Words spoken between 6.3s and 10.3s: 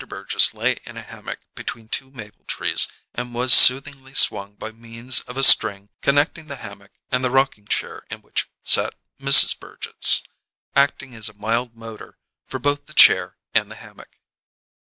the hammock and the rocking chair in which sat Mrs Burgess,